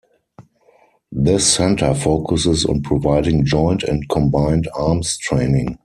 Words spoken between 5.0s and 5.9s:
training.